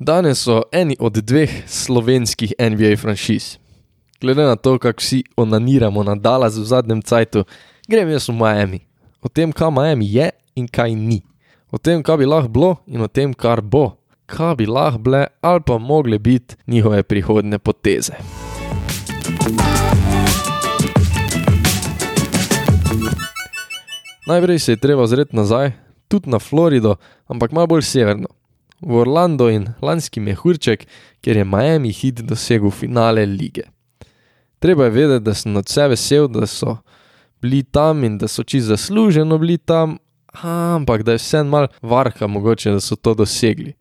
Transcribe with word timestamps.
Danes 0.00 0.38
so 0.38 0.62
eni 0.72 0.96
od 1.00 1.12
dveh 1.12 1.50
slovenskih 1.66 2.52
NBA 2.60 2.96
franšiz. 2.96 3.58
Glede 4.20 4.42
na 4.42 4.56
to, 4.56 4.78
kako 4.78 5.00
vsi 5.00 5.24
onaniramo 5.36 6.02
na 6.02 6.14
Dallas 6.14 6.56
v 6.56 6.64
zadnjem 6.64 7.02
cajtu, 7.02 7.44
grem 7.88 8.10
jaz 8.10 8.28
v 8.28 8.32
Miami. 8.32 8.80
O 9.22 9.28
tem, 9.28 9.52
kaj 9.52 9.70
Miami 9.70 10.06
je 10.06 10.30
in 10.54 10.68
kaj 10.68 10.94
ni. 10.94 11.22
O 11.70 11.78
tem, 11.78 12.02
kaj 12.02 12.16
bi 12.16 12.30
lahko 12.30 12.48
bilo 12.48 12.76
in 12.86 13.02
o 13.02 13.08
tem, 13.08 13.34
kar 13.34 13.60
bo. 13.60 13.98
Kaj 14.26 14.54
bi 14.54 14.66
lahko 14.70 15.02
bile 15.02 15.26
ali 15.42 15.60
pa 15.66 15.78
mogle 15.78 16.18
biti 16.18 16.54
njihove 16.66 17.02
prihodne 17.02 17.58
poteze. 17.58 18.14
Najprej 24.26 24.58
se 24.58 24.72
je 24.72 24.76
treba 24.76 25.06
zreti 25.06 25.36
nazaj, 25.36 25.72
tudi 26.08 26.30
na 26.30 26.38
Florido, 26.38 26.96
ampak 27.26 27.52
malo 27.52 27.66
bolj 27.66 27.82
severno 27.82 28.37
v 28.80 28.94
Orlando 28.94 29.48
in 29.50 29.68
lanski 29.82 30.20
mehurček, 30.20 30.86
kjer 31.20 31.36
je 31.36 31.44
Miami 31.44 31.92
Heat 31.92 32.22
dosegel 32.22 32.70
finale 32.70 33.26
lige. 33.26 33.62
Treba 34.58 34.84
je 34.84 34.90
vedeti, 34.90 35.24
da 35.24 35.34
sem 35.34 35.56
od 35.56 35.66
vse 35.68 35.88
vesel, 35.88 36.28
da 36.28 36.46
so 36.46 36.76
bili 37.42 37.62
tam 37.62 38.04
in 38.04 38.18
da 38.18 38.28
so 38.28 38.42
čisto 38.42 38.68
zasluženo 38.68 39.38
bili 39.38 39.58
tam, 39.58 39.98
ampak 40.42 41.02
da 41.02 41.12
je 41.12 41.18
vse 41.18 41.38
en 41.38 41.48
mal 41.48 41.68
varka 41.82 42.26
mogoče, 42.26 42.70
da 42.70 42.80
so 42.80 42.96
to 42.96 43.14
dosegli. 43.14 43.74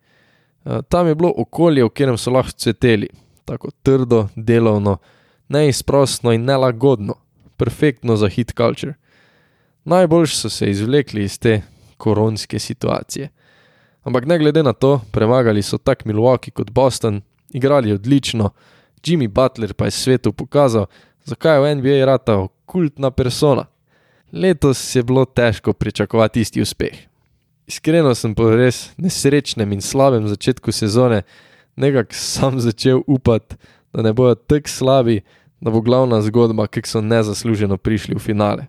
Tam 0.90 1.08
je 1.08 1.16
bilo 1.16 1.34
okolje, 1.38 1.84
v 1.84 1.90
katerem 1.90 2.18
so 2.18 2.32
lahko 2.32 2.52
cveteli, 2.52 3.08
tako 3.46 3.72
trdo, 3.84 4.28
delovno, 4.36 4.98
neizprostno 5.50 6.32
in 6.32 6.46
nelagodno, 6.46 7.16
perfektno 7.58 8.18
za 8.18 8.28
hit 8.28 8.52
culture. 8.58 8.94
Najboljši 9.84 10.38
so 10.38 10.50
se 10.50 10.70
izvlekli 10.70 11.24
iz 11.24 11.40
te 11.40 11.62
koronske 11.98 12.60
situacije. 12.60 13.30
Ampak 14.08 14.26
ne 14.26 14.38
glede 14.40 14.64
na 14.64 14.72
to, 14.74 15.02
premagali 15.12 15.62
so 15.62 15.78
tako 15.78 16.08
Milwaukee 16.10 16.52
kot 16.52 16.72
Boston, 16.72 17.22
igrali 17.52 17.92
odlično, 17.92 18.50
Jimmy 19.04 19.28
Butler 19.28 19.74
pa 19.74 19.86
je 19.86 19.92
svetu 19.92 20.32
pokazal, 20.34 20.86
zakaj 21.26 21.56
je 21.56 21.62
v 21.62 21.76
NBA 21.76 22.06
rata 22.06 22.48
kultna 22.66 23.12
persona. 23.12 23.66
Letos 24.32 24.96
je 24.96 25.04
bilo 25.04 25.26
težko 25.26 25.74
pričakovati 25.74 26.42
isti 26.42 26.62
uspeh. 26.62 26.96
Iskreno 27.68 28.16
sem 28.16 28.36
po 28.36 28.50
res 28.50 28.94
nesrečnem 28.98 29.76
in 29.76 29.82
slabem 29.82 30.28
začetku 30.28 30.72
sezone 30.72 31.22
nekako 31.76 32.16
sam 32.16 32.60
začel 32.60 33.04
upati, 33.08 33.56
da 33.94 34.02
ne 34.02 34.14
bojo 34.14 34.36
tako 34.36 34.70
slabi, 34.70 35.22
da 35.60 35.72
bo 35.72 35.82
glavna 35.82 36.22
zgodba, 36.22 36.68
kako 36.68 36.88
so 36.88 37.02
nezasluženo 37.02 37.78
prišli 37.78 38.16
v 38.16 38.20
finale. 38.20 38.68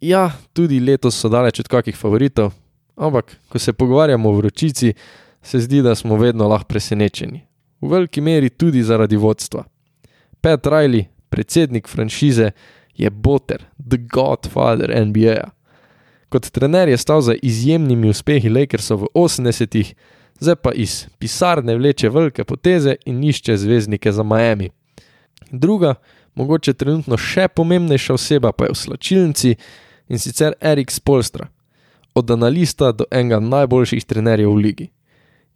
Ja, 0.00 0.30
tudi 0.52 0.80
letos 0.80 1.20
so 1.20 1.28
daleč 1.28 1.60
od 1.60 1.68
kakih 1.68 1.96
favoritov, 1.96 2.52
ampak 2.96 3.36
ko 3.48 3.58
se 3.58 3.72
pogovarjamo 3.72 4.28
o 4.28 4.32
vročici, 4.32 4.94
se 5.42 5.60
zdi, 5.60 5.82
da 5.82 5.94
smo 5.94 6.16
vedno 6.16 6.48
lahko 6.48 6.68
presenečeni. 6.68 7.40
V 7.80 7.88
veliki 7.88 8.20
meri 8.20 8.48
tudi 8.48 8.82
zaradi 8.82 9.16
vodstva. 9.16 9.64
Pat 10.40 10.66
Riley, 10.66 11.04
predsednik 11.28 11.88
franšize, 11.88 12.50
je 12.96 13.10
boter, 13.10 13.64
the 13.90 13.96
godfather 13.96 15.06
NBA. 15.06 15.50
Kot 16.28 16.50
trener 16.50 16.88
je 16.88 16.96
stal 16.96 17.20
za 17.20 17.34
izjemnimi 17.42 18.08
uspehi 18.08 18.48
Lakersov 18.48 19.02
v 19.02 19.06
80-ih, 19.14 19.94
zdaj 20.40 20.56
pa 20.56 20.72
iz 20.72 21.06
pisarne 21.18 21.76
vleče 21.76 22.08
velike 22.08 22.44
poteze 22.44 22.96
in 23.06 23.24
išče 23.24 23.56
zvezdnike 23.56 24.12
za 24.12 24.22
Miami. 24.22 24.70
Druga, 25.50 25.94
mogoče 26.34 26.72
trenutno 26.72 27.16
še 27.16 27.48
pomembnejša 27.48 28.14
oseba 28.14 28.52
pa 28.52 28.64
je 28.64 28.72
v 28.72 28.76
slačilnici 28.76 29.54
in 30.08 30.18
sicer 30.18 30.54
Erik 30.60 30.90
Spolstra 30.90 31.46
od 32.16 32.30
analista 32.30 32.92
do 32.92 33.04
enega 33.10 33.40
najboljših 33.40 34.04
trenerjev 34.04 34.50
v 34.50 34.60
ligi. 34.64 34.86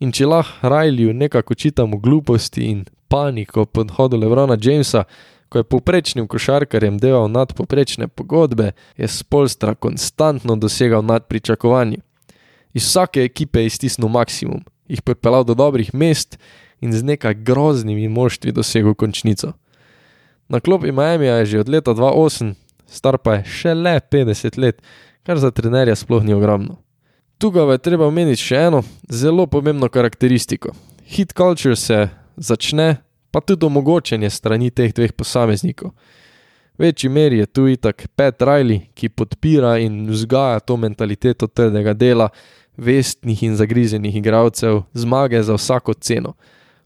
In 0.04 0.12
če 0.12 0.26
lahko 0.28 0.68
Rajlju 0.68 1.14
nekako 1.16 1.54
čitamo 1.54 1.96
gluposti 1.96 2.66
in 2.68 2.84
paniko 3.08 3.64
po 3.64 3.80
odhodu 3.80 4.20
Lebrona 4.20 4.58
Jamesa, 4.60 5.04
ko 5.48 5.58
je 5.58 5.64
povprečnim 5.64 6.28
košarkarjem 6.28 6.98
delal 7.00 7.30
nadpoprečne 7.32 8.08
pogodbe, 8.08 8.72
je 8.96 9.08
Spolstra 9.08 9.74
konstantno 9.74 10.56
dosegal 10.56 11.04
nadpričakovanje. 11.04 11.98
Iz 12.74 12.84
vsake 12.84 13.24
ekipe 13.24 13.64
je 13.64 13.72
iztisnil 13.72 14.08
maksimum, 14.08 14.60
jih 14.88 15.02
pripeljal 15.02 15.44
do 15.44 15.54
dobrih 15.54 15.94
mest 15.94 16.38
in 16.80 16.92
z 16.92 17.02
nekaj 17.02 17.34
groznimi 17.34 18.08
moštvi 18.08 18.52
dosegel 18.52 18.94
končnico. 18.94 19.52
Na 20.48 20.60
klopi 20.60 20.92
Miami 20.92 21.26
je 21.26 21.46
že 21.46 21.60
od 21.60 21.68
leta 21.68 21.94
2008, 21.94 22.54
star 22.86 23.18
pa 23.18 23.34
je 23.34 23.44
šele 23.44 24.00
50 24.12 24.58
let, 24.58 24.82
kar 25.22 25.38
za 25.38 25.50
trenerja 25.50 25.96
sploh 25.96 26.24
ni 26.24 26.34
ogromno. 26.34 26.76
Tukaj 27.38 27.72
je 27.72 27.78
treba 27.78 28.06
omeniti 28.06 28.42
še 28.42 28.56
eno 28.68 28.82
zelo 29.08 29.46
pomembno 29.46 29.88
karakteristiko. 29.88 30.74
Hit 31.08 31.32
culture 31.36 31.76
se 31.76 32.08
začne, 32.36 32.96
pa 33.30 33.40
tudi 33.40 33.66
omogočenje 33.66 34.30
strani 34.30 34.70
teh 34.70 34.92
dveh 34.92 35.12
posameznikov. 35.16 35.94
V 36.78 36.84
večji 36.84 37.10
meri 37.10 37.38
je 37.38 37.46
tu 37.46 37.66
itak 37.68 38.06
Pat 38.16 38.42
Riley, 38.42 38.86
ki 38.94 39.08
podpira 39.08 39.78
in 39.78 40.06
vzgaja 40.08 40.60
to 40.60 40.76
mentaliteto 40.76 41.46
trdega 41.46 41.92
dela, 41.94 42.28
vestnih 42.76 43.42
in 43.42 43.56
zagrizenih 43.56 44.16
igralcev, 44.16 44.82
zmage 44.92 45.42
za 45.42 45.56
vsako 45.56 45.94
ceno. 45.94 46.34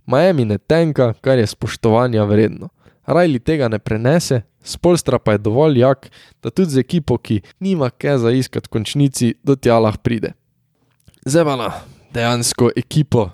Miami 0.06 0.44
ne 0.44 0.58
tenka, 0.58 1.12
kar 1.20 1.38
je 1.38 1.46
spoštovanja 1.46 2.24
vredno. 2.24 2.68
Riley 3.06 3.38
tega 3.38 3.68
ne 3.68 3.78
prenese, 3.78 4.42
Spolstra 4.64 5.18
pa 5.18 5.32
je 5.32 5.38
dovolj 5.44 5.78
jak, 5.78 6.08
da 6.42 6.50
tudi 6.50 6.70
z 6.70 6.80
ekipo, 6.80 7.18
ki 7.18 7.42
nima 7.60 7.90
kaj 7.90 8.18
za 8.18 8.30
iskati 8.32 8.68
končnici, 8.68 9.34
do 9.44 9.56
tja 9.56 9.78
lahko 9.78 10.00
pride. 10.02 10.32
Zebala, 11.26 11.84
dejansko 12.14 12.70
ekipo, 12.76 13.28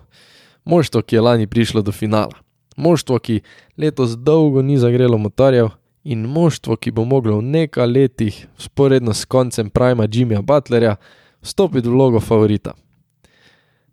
moštvo, 0.64 1.02
ki 1.02 1.16
je 1.16 1.20
lani 1.20 1.46
prišlo 1.46 1.82
do 1.86 1.92
finala, 1.92 2.34
moštvo, 2.76 3.18
ki 3.18 3.41
letos 3.78 4.16
dolgo 4.18 4.62
ni 4.62 4.78
zagrelo 4.78 5.18
motorjev 5.18 5.70
in 6.04 6.26
moštvo, 6.26 6.76
ki 6.76 6.91
bo 6.91 7.04
moglo 7.04 7.38
v 7.38 7.47
nekaj 7.47 7.86
letih, 7.86 8.47
sporedno 8.58 9.14
s 9.14 9.24
koncem 9.24 9.70
Prima 9.70 10.08
Jimmyja 10.08 10.42
Butlerja, 10.42 10.97
vstopiti 11.42 11.88
v 11.88 11.92
vlogo 11.92 12.20
favorita. 12.20 12.74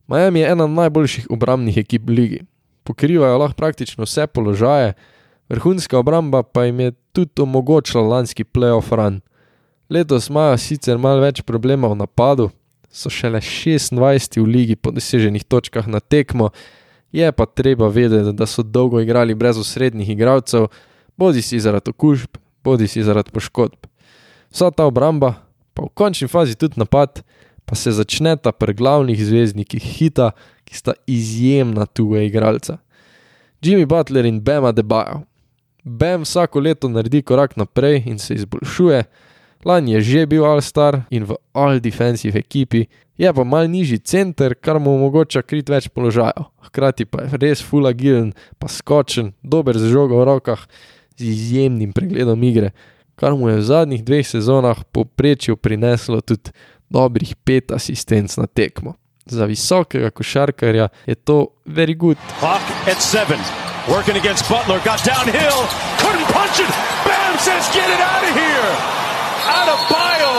Miami 0.08 0.40
je 0.40 0.52
ena 0.52 0.68
najboljših 0.68 1.28
obrambnih 1.30 1.78
ekip 1.78 2.08
v 2.08 2.14
ligi, 2.14 2.42
pokrivajo 2.84 3.38
lahko 3.38 3.60
praktično 3.60 4.08
vse 4.08 4.28
položaje, 4.28 4.94
vrhunska 5.50 5.98
obramba 6.00 6.44
pa 6.44 6.66
jim 6.66 6.80
je 6.80 6.92
tudi 7.12 7.42
omogočila 7.42 8.04
lanski 8.04 8.44
playoff 8.44 8.92
run. 8.92 9.22
Letos 9.90 10.30
imajo 10.30 10.58
sicer 10.58 10.98
malo 10.98 11.22
več 11.24 11.42
problemov 11.42 11.96
v 11.96 12.02
napadu, 12.04 12.50
so 12.92 13.10
šele 13.10 13.40
26 13.40 14.42
v 14.42 14.46
ligi 14.46 14.76
po 14.76 14.92
doseženih 14.92 15.44
točkah 15.44 15.88
na 15.88 16.00
tekmo, 16.00 16.50
je 17.12 17.32
pa 17.32 17.46
treba 17.46 17.88
vedeti, 17.88 18.34
da 18.36 18.46
so 18.46 18.64
dolgo 18.64 19.00
igrali 19.00 19.36
brez 19.36 19.58
osrednjih 19.58 20.10
igralcev, 20.10 20.68
bodi 21.18 21.42
si 21.42 21.60
zaradi 21.60 21.94
okužb, 21.94 22.38
bodi 22.64 22.88
si 22.88 23.04
zaradi 23.04 23.32
poškodb. 23.32 23.88
Vsa 24.52 24.72
ta 24.72 24.86
obramba, 24.86 25.34
pa 25.74 25.88
v 25.88 25.94
končni 25.94 26.28
fazi 26.28 26.56
tudi 26.56 26.80
napad, 26.80 27.24
pa 27.66 27.76
se 27.76 27.92
začneta 27.92 28.52
pri 28.52 28.74
glavnih 28.74 29.20
zvezdnikih 29.24 29.84
hita, 29.84 30.32
ki 30.68 30.76
sta 30.76 30.94
izjemna 31.08 31.86
tuga 31.86 32.24
igralca. 32.24 32.78
Jimmy 33.62 33.86
Butler 33.86 34.26
in 34.26 34.40
Bema 34.44 34.72
Debajo, 34.72 35.24
Bam 35.88 36.22
vsako 36.22 36.60
leto 36.60 36.90
naredi 36.90 37.22
korak 37.22 37.56
naprej 37.56 38.04
in 38.06 38.20
se 38.20 38.34
izboljšuje. 38.34 39.04
Lani 39.66 39.92
je 39.92 40.02
že 40.02 40.26
bil 40.26 40.46
All-Star 40.46 41.02
in 41.10 41.24
v 41.24 41.36
All-Defensive 41.54 42.40
ekipi, 42.40 42.86
je 43.18 43.34
pa 43.34 43.44
mal 43.44 43.68
nižji 43.68 43.98
center, 43.98 44.56
kar 44.56 44.80
mu 44.80 44.94
omogoča 44.96 45.42
kriti 45.42 45.72
več 45.72 45.88
položajev. 45.90 46.46
Hkrati 46.68 47.06
pa 47.06 47.24
je 47.24 47.40
res 47.42 47.64
full 47.64 47.88
agilen, 47.88 48.34
pa 48.60 48.68
skočen, 48.68 49.34
dober 49.44 49.80
z 49.80 49.90
žogo 49.90 50.20
v 50.20 50.28
rokah, 50.28 50.68
z 51.18 51.32
izjemnim 51.32 51.94
pregledom 51.96 52.44
igre, 52.44 52.74
kar 53.16 53.34
mu 53.34 53.50
je 53.50 53.58
v 53.58 53.68
zadnjih 53.72 54.04
dveh 54.06 54.28
sezonah 54.28 54.84
poprečju 54.92 55.58
prineslo 55.58 56.22
tudi 56.22 56.52
dobrih 56.90 57.34
pet 57.44 57.72
asistenc 57.72 58.38
na 58.38 58.46
tekmo. 58.46 58.96
Za 59.26 59.48
visokega 59.48 60.12
košarkarja 60.12 60.92
je 61.08 61.16
to 61.16 61.48
very 61.66 61.96
good. 61.98 62.20
Hawk 62.40 62.64
at 62.88 63.02
seven 63.02 63.67
working 63.88 64.18
against 64.22 64.44
Butler, 64.50 64.80
got 64.84 65.00
downhill, 65.04 65.60
couldn't 66.02 66.28
punch 66.36 66.60
it. 66.60 66.72
Bam 67.08 67.34
says, 67.40 67.64
get 67.74 67.88
it 67.96 68.02
out 68.12 68.24
of 68.28 68.34
here. 68.44 68.70
Out 69.58 69.70
of 69.74 69.80
bio, 69.90 70.32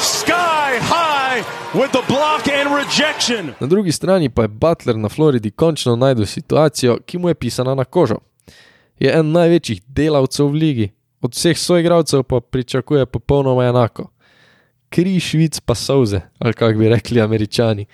sky 0.00 0.78
high 0.92 1.40
with 1.74 1.92
the 1.92 2.04
block 2.08 2.48
and 2.48 2.68
rejection. 2.76 3.54
Na 3.60 3.66
drugi 3.66 3.92
strani 3.92 4.28
pa 4.28 4.42
je 4.42 4.48
Butler 4.48 4.96
na 4.96 5.08
Floridi 5.08 5.50
končno 5.50 5.96
najdel 5.96 6.26
situacijo, 6.26 6.98
ki 7.06 7.18
mu 7.18 7.28
je 7.28 7.34
pisana 7.34 7.74
na 7.74 7.84
kožo. 7.84 8.18
Je 8.98 9.12
en 9.18 9.32
največjih 9.32 9.82
delavcev 9.88 10.46
v 10.46 10.52
ligi, 10.52 10.90
od 11.20 11.34
vseh 11.34 11.58
soigralcev 11.58 12.22
pa 12.22 12.40
pričakuje 12.40 13.06
popolnoma 13.06 13.64
enako. 13.64 14.10
Kri 14.90 15.20
švic 15.20 15.60
pa 15.60 15.74
soze, 15.74 16.20
ali 16.38 16.52
kako 16.52 16.78
bi 16.78 16.88
rekli 16.88 17.20
američani. 17.20 17.86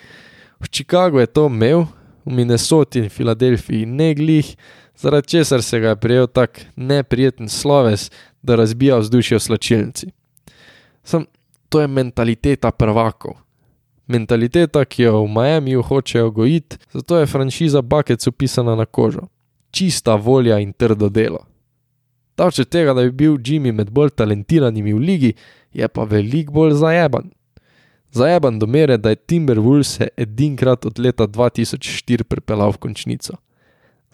V 0.60 0.68
Chicagu 0.68 1.18
je 1.18 1.26
to 1.26 1.46
imel, 1.46 1.86
v 2.26 2.34
Minnesoti 2.34 2.98
in 2.98 3.08
Filadelfiji 3.08 3.86
ne 3.86 4.14
glih, 4.14 4.56
zaradi 4.98 5.28
česar 5.28 5.62
se 5.62 5.80
ga 5.80 5.88
je 5.88 5.96
prijel 5.96 6.26
tak 6.26 6.60
neprijeten 6.76 7.48
sloves, 7.48 8.10
da 8.42 8.54
razbija 8.54 8.96
vzdušje 8.96 9.36
v 9.36 9.40
slačilnici. 9.40 10.06
Sam 11.02 11.24
to 11.68 11.80
je 11.80 11.86
mentaliteta 11.86 12.70
prvakov. 12.70 13.32
Mentaliteta, 14.06 14.84
ki 14.84 15.02
jo 15.02 15.22
v 15.22 15.28
Miamiju 15.28 15.82
hočejo 15.82 16.30
gojiti, 16.30 16.76
zato 16.92 17.18
je 17.18 17.26
franšiza 17.26 17.82
Buckets 17.82 18.26
upisana 18.26 18.76
na 18.76 18.84
kožo. 18.84 19.26
Čista 19.70 20.14
volja 20.14 20.58
in 20.58 20.72
trdo 20.72 21.08
delo. 21.08 21.44
Davče 22.36 22.64
tega, 22.64 22.94
da 22.94 23.02
bi 23.02 23.10
bil 23.10 23.36
Jimmy 23.36 23.72
med 23.72 23.90
bolj 23.90 24.10
talentiranimi 24.10 24.92
v 24.92 24.98
ligi, 24.98 25.32
je 25.72 25.88
pa 25.88 26.04
veliko 26.04 26.52
bolj 26.52 26.72
zajeban. 26.72 27.30
Zajeban 28.10 28.58
do 28.58 28.66
mere, 28.66 28.96
da 28.96 29.10
je 29.10 29.16
Timberwolves 29.16 29.96
se 29.96 30.08
edinkrat 30.16 30.86
od 30.86 30.98
leta 30.98 31.26
2004 31.26 32.22
pripeljal 32.22 32.72
v 32.72 32.78
končnico. 32.78 33.36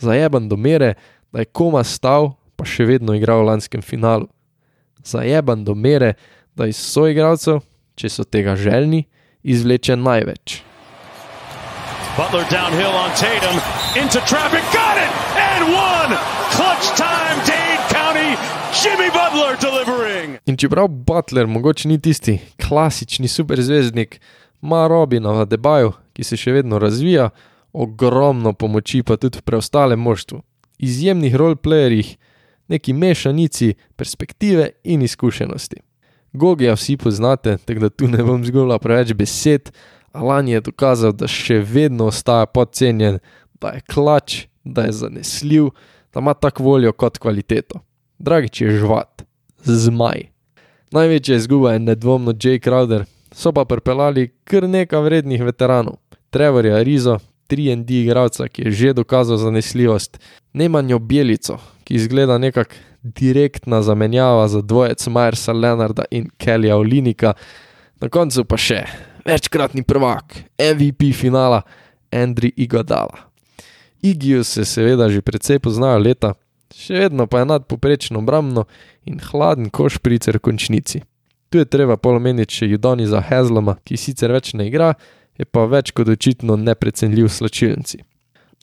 Zajeban 0.04 0.48
do 0.48 0.56
mere, 0.56 0.94
da 1.32 1.42
je 1.42 1.50
koma 1.50 1.84
stal, 1.84 2.34
pa 2.56 2.68
še 2.68 2.86
vedno 2.88 3.16
igral 3.16 3.42
v 3.42 3.50
lanskem 3.52 3.82
finalu. 3.82 4.28
Zajeban 5.04 5.64
do 5.64 5.74
mere, 5.74 6.14
da 6.56 6.68
iz 6.70 6.78
soigralcev, 6.78 7.62
če 7.98 8.10
so 8.12 8.24
tega 8.24 8.54
željni, 8.56 9.04
izvleče 9.42 9.96
največ. 9.96 10.60
Butler 12.16 12.46
downhill 12.46 12.94
on 12.94 13.10
Tatum 13.18 13.58
into 13.98 14.20
traffic, 14.20 14.62
got 14.70 14.96
it 14.96 15.10
and 15.34 15.74
one. 15.74 16.14
Clutch 16.54 16.94
time, 16.94 17.36
Dade 17.42 17.82
County, 17.90 18.38
Jimmy 18.70 19.10
Butler 19.10 19.56
delivering. 19.58 20.38
In 20.46 20.56
čeprav 20.56 20.88
Butler 20.88 21.46
mogoče 21.46 21.88
ni 21.88 21.98
tisti 22.00 22.38
klasični 22.68 23.28
superzvezdnik, 23.28 24.20
ima 24.62 24.86
Robina 24.88 25.32
v 25.32 25.46
debaju, 25.46 25.92
ki 26.14 26.24
se 26.24 26.38
še 26.38 26.52
vedno 26.52 26.78
razvija, 26.78 27.30
ogromno 27.74 28.52
pomoči 28.52 29.02
pa 29.02 29.16
tudi 29.16 29.38
v 29.38 29.42
preostalem 29.42 30.00
moštvu, 30.00 30.40
izjemnih 30.78 31.34
roleplayerjih, 31.34 32.16
neki 32.68 32.92
mešanici 32.92 33.74
perspektive 33.96 34.70
in 34.84 35.02
izkušenosti. 35.02 35.76
Gogija 36.32 36.74
vsi 36.74 36.96
poznate, 36.96 37.56
tako 37.64 37.80
da 37.80 37.90
tu 37.90 38.08
ne 38.08 38.22
bom 38.22 38.44
zgolj 38.44 38.78
preveč 38.82 39.12
besed, 39.12 39.70
Alan 40.14 40.48
je 40.48 40.60
dokazal, 40.60 41.12
da 41.12 41.26
še 41.26 41.58
vedno 41.58 42.06
ostaja 42.06 42.46
podcenjen, 42.46 43.18
da 43.58 43.74
je 43.74 43.82
klač, 43.90 44.44
da 44.62 44.86
je 44.86 44.92
zanesljiv, 44.92 45.72
da 46.14 46.22
ima 46.22 46.34
tako 46.34 46.62
voljo 46.62 46.92
kot 46.92 47.18
kvaliteto. 47.18 47.80
Dragič 48.18 48.60
je 48.60 48.76
žvat, 48.78 49.24
zmaj. 49.66 50.28
Največja 50.94 51.40
izguba 51.42 51.72
je 51.74 51.82
nedvomno 51.82 52.32
Jay 52.32 52.62
Crowder, 52.62 53.08
so 53.34 53.50
pa 53.52 53.64
pripeljali 53.66 54.28
kar 54.46 54.68
nekaj 54.70 55.02
vrednih 55.02 55.42
veteranov. 55.42 55.98
Trevor 56.30 56.66
je 56.66 56.76
Arizo, 56.78 57.18
3D 57.48 58.02
igralca, 58.02 58.48
ki 58.48 58.68
je 58.68 58.72
že 58.72 58.92
dokazal 58.92 59.36
zanesljivost, 59.36 60.18
Nemanjo 60.52 60.98
Bjelico, 60.98 61.58
ki 61.84 61.94
izgleda 61.94 62.38
nekako 62.38 62.74
direktna 63.02 63.82
zamenjava 63.82 64.48
za 64.48 64.60
dvojec 64.62 65.06
Majersa 65.06 65.52
Leonarda 65.52 66.04
in 66.10 66.30
Kellyja 66.38 66.76
Olinika, 66.76 67.34
na 68.00 68.08
koncu 68.08 68.44
pa 68.44 68.56
še 68.56 68.84
večkratni 69.24 69.82
prvak, 69.82 70.38
MVP 70.58 71.12
finala, 71.16 71.62
Andri 72.12 72.52
Igodala. 72.56 73.28
Igiju 74.02 74.44
se 74.44 74.64
seveda 74.64 75.08
že 75.08 75.22
precej 75.22 75.58
poznajo 75.58 75.98
leta, 75.98 76.34
še 76.74 77.06
vedno 77.06 77.26
pa 77.26 77.40
je 77.40 77.50
nadpoprečno 77.50 78.20
obrambno 78.20 78.66
in 79.04 79.20
hladen 79.20 79.70
koš 79.70 79.98
pri 79.98 80.18
cer 80.18 80.38
končnici. 80.38 81.02
Tu 81.48 81.58
je 81.58 81.64
treba 81.64 81.96
polomeniti 81.96 82.54
še 82.54 82.68
Judoni 82.68 83.06
za 83.06 83.20
Hezloma, 83.20 83.76
ki 83.84 83.96
sicer 83.96 84.32
več 84.32 84.52
ne 84.58 84.68
igra, 84.68 84.94
je 85.38 85.44
pa 85.44 85.66
več 85.66 85.92
kot 85.92 86.08
očitno 86.08 86.56
neprecenljiv 86.56 87.28
slačilnici. 87.28 88.02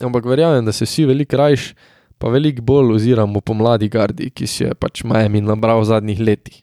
Ampak 0.01 0.25
verjamem, 0.25 0.65
da 0.65 0.71
se 0.71 0.87
vsi 0.87 1.05
veliko 1.05 1.37
rajš, 1.37 1.71
pa 2.17 2.29
veliko 2.29 2.63
bolj 2.65 2.95
oziramo 2.95 3.41
po 3.41 3.53
mladi 3.53 3.89
gardi, 3.89 4.29
ki 4.29 4.47
si 4.47 4.63
je 4.63 4.75
pač 4.77 5.03
Miami 5.03 5.41
nabral 5.41 5.81
v 5.81 5.89
zadnjih 5.91 6.21
letih. 6.21 6.61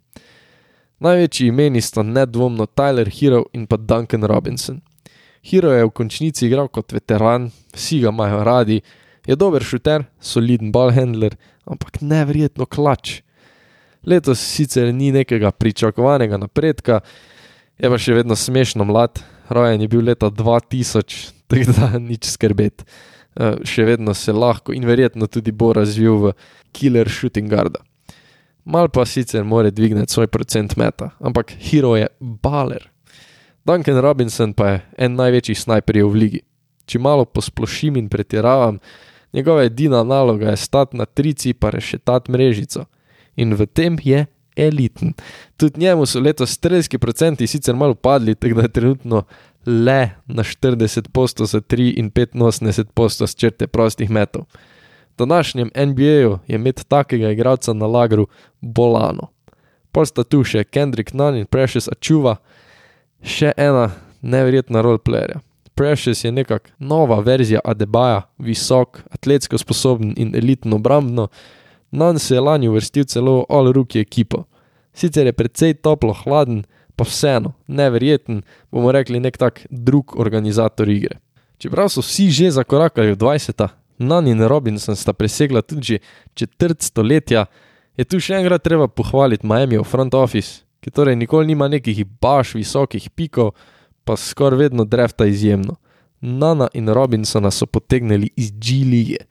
Največji 0.99 1.53
imeni 1.53 1.81
sta 1.83 2.03
nedvomno 2.03 2.67
Tyler 2.67 3.11
Hero 3.11 3.45
in 3.55 3.67
pa 3.71 3.77
Duncan 3.77 4.25
Robinson. 4.27 4.81
Hero 5.47 5.71
je 5.73 5.85
v 5.87 5.95
končnici 5.95 6.47
igral 6.49 6.67
kot 6.69 6.93
veteran, 6.93 7.51
vsi 7.75 8.01
ga 8.03 8.11
imajo 8.11 8.43
radi, 8.45 8.81
je 9.27 9.37
dober 9.37 9.63
šuter, 9.63 10.09
soliden 10.21 10.73
ballhandler, 10.75 11.37
ampak 11.69 12.01
nevrjetno 12.03 12.67
klač. 12.67 13.21
Letos 14.07 14.41
sicer 14.41 14.91
ni 14.95 15.13
nekega 15.13 15.53
pričakovanega 15.53 16.39
napredka, 16.41 17.01
je 17.79 17.91
pa 17.91 17.99
še 17.99 18.17
vedno 18.19 18.35
smešno 18.35 18.87
mlad, 18.89 19.23
rojen 19.49 19.81
je 19.81 19.89
bil 19.89 20.05
leta 20.05 20.31
2000, 20.31 21.33
tako 21.49 21.73
da 21.77 21.99
nič 21.99 22.29
skrbeti. 22.31 22.85
Eh, 23.39 23.61
še 23.63 23.85
vedno 23.87 24.15
se 24.15 24.33
lahko 24.33 24.75
in 24.75 24.87
verjetno 24.87 25.29
tudi 25.31 25.53
bo 25.55 25.71
razvil 25.73 26.17
v 26.19 26.33
killer 26.75 27.07
shooting 27.07 27.51
guarda. 27.51 27.85
Mal 28.65 28.91
pa 28.91 29.05
sicer 29.07 29.45
more 29.45 29.71
dvigniti 29.71 30.13
svoj 30.13 30.27
procent 30.27 30.75
meta, 30.77 31.13
ampak 31.21 31.55
hero 31.57 31.95
je 31.97 32.09
baler. 32.21 32.91
Duncan 33.65 34.01
Robinson 34.03 34.53
pa 34.53 34.69
je 34.69 34.81
en 34.99 35.15
največjih 35.15 35.61
snajperjev 35.61 36.11
v 36.11 36.21
ligi. 36.21 36.41
Če 36.89 36.99
malo 36.99 37.25
posplošim 37.25 37.97
in 38.01 38.09
pretiravam, 38.09 38.81
njegova 39.33 39.65
edina 39.69 40.03
naloga 40.03 40.51
je 40.51 40.57
stati 40.57 40.97
na 40.97 41.07
trici 41.07 41.53
pa 41.53 41.71
rešetati 41.71 42.33
mrežico. 42.33 42.87
In 43.37 43.55
v 43.55 43.67
tem 43.67 43.99
je 44.03 44.27
eliten. 44.59 45.13
Tudi 45.57 45.81
njemu 45.81 46.07
so 46.07 46.21
letos 46.21 46.51
strelski 46.51 46.99
procenti 46.99 47.47
sicer 47.47 47.77
malo 47.77 47.95
padli, 47.95 48.35
tako 48.35 48.55
da 48.55 48.63
je 48.63 48.73
trenutno 48.73 49.23
le 49.67 50.11
na 50.27 50.43
40 50.43 51.09
postov 51.13 51.47
za 51.47 51.61
3 51.61 51.99
in 51.99 52.11
85 52.11 52.85
postov 52.95 53.27
z 53.29 53.35
črte 53.35 53.67
prostih 53.67 54.11
metov. 54.11 54.43
V 55.15 55.19
današnjem 55.19 55.71
NBA-ju 55.77 56.39
je 56.47 56.55
imeti 56.55 56.85
takega 56.89 57.31
igralca 57.31 57.73
na 57.73 57.87
lagru 57.87 58.27
bolano. 58.61 59.29
Pol 59.93 60.07
sta 60.07 60.25
tu 60.25 60.45
še 60.45 60.65
Kendrick 60.65 61.15
Nunn 61.17 61.37
in 61.41 61.47
Precious 61.47 61.89
Achuva, 61.89 62.37
še 63.23 63.53
ena 63.57 63.91
neverjetna 64.23 64.83
roleplayerja. 64.85 65.41
Precious 65.75 66.25
je 66.25 66.33
nekak 66.33 66.73
nova 66.79 67.21
verzija 67.21 67.61
Adebaja, 67.65 68.23
visok, 68.39 69.03
atletsko 69.11 69.59
sposoben 69.59 70.15
in 70.17 70.35
elitno 70.37 70.77
obrambno, 70.77 71.29
Nunn 71.91 72.19
se 72.19 72.35
je 72.35 72.41
lani 72.41 72.69
uvrstil 72.69 73.05
celo 73.09 73.41
v 73.41 73.45
all-rookie 73.49 74.01
ekipo. 74.01 74.45
Sicer 74.99 75.31
je 75.31 75.33
precej 75.33 75.77
toplo 75.79 76.11
hladen, 76.25 76.65
pa 76.99 77.07
vseeno, 77.07 77.53
neverjeten, 77.71 78.43
bomo 78.75 78.91
rekli, 78.91 79.21
nek 79.23 79.37
tak 79.39 79.63
drug 79.71 80.17
organizator 80.19 80.91
igre. 80.91 81.21
Čeprav 81.63 81.91
so 81.95 82.03
vsi 82.03 82.31
že 82.35 82.51
zakorakali 82.51 83.15
v 83.15 83.19
20. 83.19 83.69
Nan 83.99 84.27
in 84.27 84.43
Robinson 84.43 84.97
sta 84.99 85.13
presegla 85.15 85.63
tudi 85.63 85.99
četrt 86.35 86.83
stoletja, 86.83 87.47
je 87.99 88.07
tu 88.07 88.19
še 88.23 88.39
enkrat 88.39 88.63
treba 88.63 88.87
pohvaliti 88.91 89.47
Miami 89.47 89.79
v 89.79 89.87
front 89.87 90.15
office, 90.15 90.67
ki 90.83 90.91
torej 90.91 91.19
nikoli 91.19 91.51
nima 91.51 91.67
nekih 91.71 92.03
baš 92.19 92.55
visokih 92.59 93.11
pikov, 93.11 93.55
pa 94.03 94.19
skoraj 94.19 94.67
vedno 94.67 94.87
drefta 94.87 95.27
izjemno. 95.27 95.79
Nana 96.21 96.67
in 96.75 96.91
Robinsona 96.91 97.51
so 97.55 97.67
potegnili 97.67 98.31
iz 98.35 98.51
G-lige. 98.51 99.27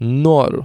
Noro. 0.00 0.64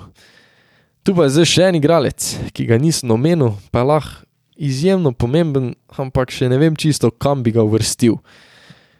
Tu 1.03 1.15
pa 1.15 1.27
je 1.27 1.35
zdaj 1.35 1.47
še 1.47 1.67
en 1.71 1.79
igralec, 1.79 2.27
ki 2.55 2.67
ga 2.67 2.79
nisem 2.79 3.11
omenil, 3.11 3.55
pa 3.71 3.83
lahko 3.83 4.28
izjemno 4.59 5.11
pomemben, 5.11 5.73
ampak 5.97 6.31
še 6.35 6.49
ne 6.51 6.59
vem 6.59 6.75
čisto, 6.75 7.11
kam 7.11 7.43
bi 7.43 7.53
ga 7.55 7.63
uvrstil. 7.63 8.19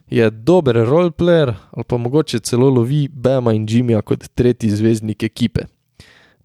Je 0.09 0.25
dober 0.31 0.79
roleplayer 0.87 1.53
ali 1.71 1.85
pa 1.85 1.97
mogoče 1.97 2.39
celo 2.39 2.69
lovi 2.73 3.07
Bema 3.11 3.53
in 3.53 3.67
Jimmyja 3.67 4.01
kot 4.01 4.25
tretji 4.35 4.71
zvezdnik 4.71 5.23
ekipe. 5.23 5.67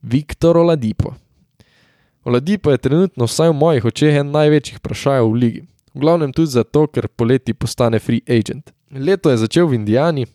Viktor 0.02 0.58
Oladipo. 0.58 1.14
Oladipo 2.24 2.70
je 2.70 2.78
trenutno 2.78 3.24
vsaj 3.24 3.48
v 3.48 3.56
mojih 3.56 3.84
očeh 3.84 4.18
en 4.20 4.34
največjih 4.34 4.78
vprašajev 4.82 5.30
v 5.30 5.40
ligi. 5.40 5.62
V 5.94 6.02
glavnem 6.02 6.32
tudi 6.32 6.50
zato, 6.50 6.86
ker 6.86 7.08
poleti 7.08 7.54
postane 7.54 8.00
free 8.02 8.20
agent. 8.28 8.72
Leto 8.90 9.30
je 9.30 9.40
začel 9.40 9.68
v 9.70 9.78
Indijani, 9.78 10.26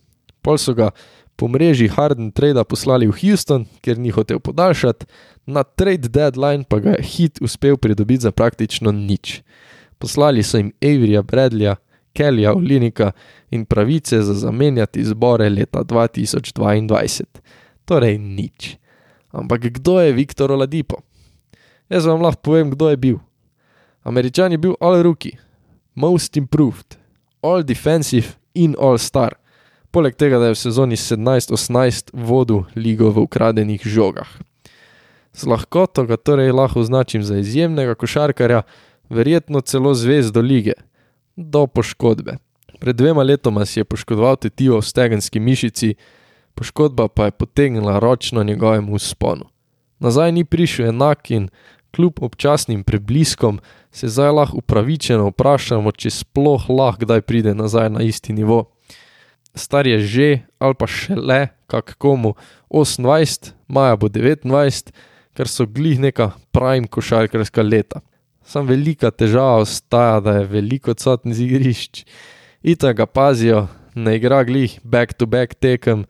pol 0.41 0.57
so 0.57 0.74
ga 0.74 0.89
po 1.39 1.48
mreži 1.48 1.88
Harden 1.88 2.31
Trade 2.36 2.63
poslali 2.67 3.08
v 3.08 3.15
Houston, 3.24 3.63
ker 3.79 3.96
ni 3.96 4.12
hotel 4.12 4.43
podaljšati, 4.43 5.08
na 5.48 5.63
trade 5.63 6.12
deadline 6.12 6.67
pa 6.67 6.81
ga 6.84 7.00
je 7.00 7.03
hit 7.03 7.39
uspel 7.41 7.77
pridobiti 7.79 8.27
za 8.27 8.31
praktično 8.36 8.91
nič. 8.91 9.39
Poslali 9.98 10.43
so 10.43 10.60
jim 10.60 10.74
Avrija 10.84 11.24
Bradleya, 11.24 11.77
Kellyja 12.13 12.51
Olinika 12.51 13.12
in 13.51 13.65
pravice 13.65 14.22
za 14.22 14.34
zamenjati 14.34 15.03
zbore 15.03 15.50
leta 15.50 15.79
2022. 15.79 17.24
Torej 17.86 18.17
nič. 18.17 18.75
Ampak 19.31 19.72
kdo 19.79 20.00
je 20.00 20.12
Viktor 20.13 20.51
Oladipo? 20.51 21.00
Jaz 21.89 22.05
vam 22.05 22.22
lahko 22.22 22.41
povem, 22.41 22.69
kdo 22.75 22.89
je 22.89 22.98
bil. 22.98 23.17
Američan 24.03 24.51
je 24.51 24.58
bil 24.58 24.75
all 24.81 25.01
rookie, 25.03 25.39
most 25.96 26.38
improved, 26.38 27.00
all 27.41 27.63
defensive 27.63 28.36
in 28.53 28.75
all 28.79 28.98
star. 28.98 29.39
Poleg 29.91 30.15
tega, 30.15 30.38
da 30.38 30.51
je 30.51 30.53
v 30.53 30.60
sezoni 30.60 30.96
17-18 30.96 32.13
vodil 32.13 32.67
ligo 32.75 33.10
v 33.10 33.25
ukradenih 33.25 33.81
žogah. 33.81 34.29
Z 35.34 35.50
lahkoto 35.50 36.05
ga 36.05 36.17
torej 36.17 36.53
lahko 36.53 36.84
označim 36.86 37.24
za 37.24 37.38
izjemnega 37.41 37.96
košarkarja, 37.96 38.62
verjetno 39.10 39.62
celo 39.62 39.93
zvezdo 39.93 40.41
lige, 40.41 40.74
do 41.36 41.65
poškodbe. 41.67 42.38
Pred 42.79 42.96
dvema 42.96 43.24
letoma 43.24 43.65
si 43.65 43.79
je 43.79 43.84
poškodoval 43.84 44.36
tetivo 44.36 44.77
v 44.77 44.86
stegenski 44.86 45.39
mišici, 45.39 45.96
poškodba 46.55 47.08
pa 47.08 47.25
je 47.25 47.31
potegnila 47.31 48.00
ročno 48.00 48.43
njegovemu 48.43 49.00
sponu. 49.00 49.50
Nazaj 50.00 50.31
ni 50.31 50.46
prišel 50.46 50.93
enak 50.93 51.31
in 51.31 51.50
kljub 51.96 52.22
občasnim 52.22 52.84
prebliskom 52.84 53.60
se 53.91 54.08
zdaj 54.08 54.31
lahko 54.31 54.58
upravičeno 54.58 55.27
vprašamo, 55.34 55.91
če 55.91 56.10
sploh 56.10 56.69
lahko 56.69 57.05
kdaj 57.05 57.22
pride 57.22 57.55
nazaj 57.55 57.89
na 57.89 58.05
isti 58.05 58.34
nivo. 58.34 58.69
Star 59.55 59.87
je 59.87 59.99
že 59.99 60.29
ali 60.59 60.75
pa 60.77 60.87
še 60.87 61.15
le, 61.15 61.49
kak 61.67 61.95
komu 61.97 62.35
28, 62.69 63.53
maja 63.67 63.97
bo 63.97 64.09
29, 64.09 64.93
ker 65.33 65.47
so 65.47 65.65
glih 65.65 65.99
neka 65.99 66.31
prime 66.51 66.87
košarkarska 66.87 67.63
leta. 67.63 68.01
Sam 68.43 68.67
velika 68.67 69.11
težava 69.11 69.61
ostaja, 69.61 70.19
da 70.19 70.39
je 70.39 70.47
veliko 70.49 70.91
odsotnih 70.91 71.35
z 71.37 71.45
igrišč. 71.45 72.03
Ita 72.65 72.93
ga 72.97 73.05
pazijo, 73.05 73.67
ne 73.95 74.15
igra 74.17 74.41
glih 74.43 74.79
back-to-back 74.83 75.55
tekem, 75.61 76.05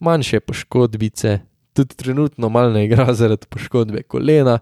manjše 0.00 0.40
poškodbice, 0.40 1.40
tudi 1.76 1.96
trenutno 1.96 2.48
malo 2.48 2.72
ne 2.72 2.84
igra 2.86 3.10
zaradi 3.14 3.46
poškodbe 3.50 4.02
kolena. 4.02 4.58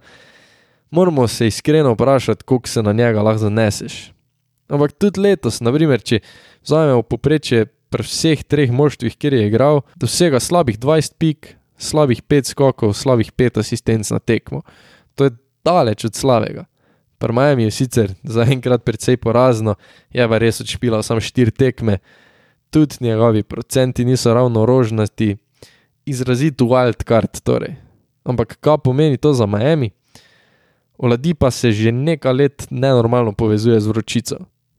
Moramo 0.90 1.28
se 1.28 1.46
iskreno 1.46 1.92
vprašati, 1.92 2.44
koliko 2.44 2.68
se 2.68 2.82
na 2.82 2.92
njega 2.92 3.22
lahko 3.22 3.38
zaneseš. 3.38 4.12
Ampak 4.68 4.92
tudi 4.92 5.20
letos, 5.20 5.60
naprimer, 5.60 6.00
če 6.00 6.20
vzamemo 6.64 7.02
poprečje 7.02 7.66
pri 7.90 8.04
vseh 8.04 8.44
treh 8.44 8.72
moštvih, 8.72 9.16
kjer 9.16 9.34
je 9.34 9.46
igral, 9.48 9.82
dosega 9.96 10.40
slabih 10.40 10.78
20 10.78 11.16
pik, 11.18 11.56
slabih 11.78 12.22
5 12.22 12.52
skokov, 12.52 12.92
slabih 12.94 13.32
5 13.32 13.60
asistenc 13.62 14.10
na 14.10 14.18
tekmo. 14.18 14.62
To 15.14 15.28
je 15.28 15.36
daleč 15.64 16.04
od 16.04 16.14
slavega. 16.14 16.66
Pri 17.18 17.34
Miami 17.34 17.66
je 17.66 17.74
sicer 17.74 18.14
zaenkrat 18.22 18.84
precej 18.86 19.18
porazno, 19.18 19.74
je 20.14 20.22
pa 20.22 20.38
res 20.38 20.60
odšpila 20.62 21.02
samo 21.02 21.20
4 21.20 21.50
tekme, 21.50 21.98
tudi 22.70 23.00
njegovi 23.00 23.42
procenti 23.42 24.04
niso 24.04 24.34
ravno 24.34 24.66
rožnati, 24.66 25.36
izrazito 26.06 26.64
wildcard 26.64 27.40
torej. 27.42 27.74
Ampak 28.24 28.58
kaj 28.60 28.78
pomeni 28.84 29.16
to 29.16 29.32
za 29.32 29.46
Miami? 29.46 29.90
Oladipa 30.98 31.50
se 31.50 31.72
že 31.72 31.92
nekaj 31.92 32.32
let 32.32 32.66
nenormalno 32.70 33.32
povezuje 33.32 33.80
z 33.80 33.86
vročico. 33.86 34.36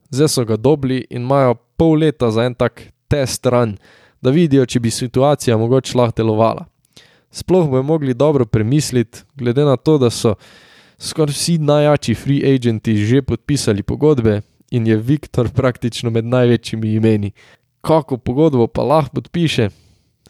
Zdaj 0.09 0.27
so 0.27 0.45
ga 0.45 0.57
dobili 0.57 1.05
in 1.09 1.21
imajo 1.21 1.55
pol 1.77 1.99
leta 1.99 2.31
za 2.31 2.43
en 2.43 2.55
tak 2.55 2.91
test 3.09 3.45
run, 3.45 3.77
da 4.21 4.29
vidijo, 4.29 4.65
če 4.65 4.79
bi 4.79 4.91
situacija 4.91 5.57
mogoče 5.57 5.97
lahko 5.97 6.21
delovala. 6.21 6.65
Sploh 7.31 7.69
bi 7.69 7.83
mogli 7.83 8.13
dobro 8.13 8.45
premisliti, 8.45 9.23
glede 9.35 9.65
na 9.65 9.77
to, 9.77 9.97
da 9.97 10.09
so 10.09 10.35
skoraj 10.99 11.33
vsi 11.33 11.57
najjači 11.57 12.15
free 12.15 12.55
agenti 12.55 12.95
že 12.97 13.21
podpisali 13.21 13.83
pogodbe 13.83 14.41
in 14.71 14.87
je 14.87 14.97
Viktor 14.97 15.49
praktično 15.49 16.09
med 16.09 16.25
največjimi 16.25 16.93
imeni. 16.93 17.31
Kako 17.81 18.17
pogodbo 18.17 18.67
pa 18.67 18.83
lahko 18.83 19.21
podpiše? 19.21 19.69